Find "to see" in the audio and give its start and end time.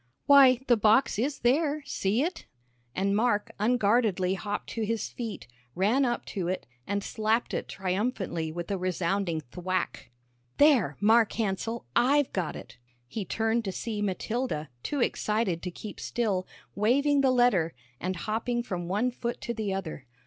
13.65-14.01